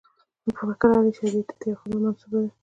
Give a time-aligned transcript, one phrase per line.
[0.47, 2.49] مفکر علي شریعیتي ته یوه خبره منسوبه ده.